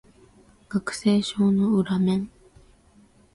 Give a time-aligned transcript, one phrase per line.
[0.67, 2.31] 学生証の裏面